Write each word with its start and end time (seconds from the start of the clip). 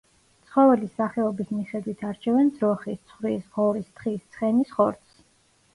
ცხოველის 0.45 0.95
სახეობის 1.01 1.51
მიხედვით 1.57 2.01
არჩევენ 2.13 2.49
ძროხის, 2.57 2.99
ცხვრის, 3.13 3.45
ღორის, 3.59 3.95
თხის, 4.01 4.29
ცხენის 4.35 4.75
ხორცს. 4.81 5.25